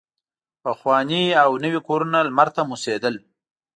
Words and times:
پخواني 0.63 1.23
او 1.43 1.49
نوي 1.63 1.79
کورونه 1.87 2.19
لمر 2.27 2.47
ته 2.55 2.61
موسېدل. 2.69 3.15